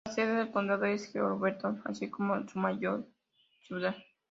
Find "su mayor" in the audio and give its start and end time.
2.47-3.05